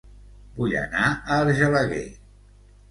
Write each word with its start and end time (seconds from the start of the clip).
Vull 0.61 0.73
anar 0.81 1.05
a 1.13 1.39
Argelaguer 1.45 2.05